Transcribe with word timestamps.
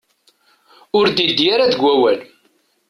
Ur 0.97 1.05
d-yeddi 1.09 1.47
ara 1.53 1.71
deg 1.71 1.81
wawal. 1.83 2.19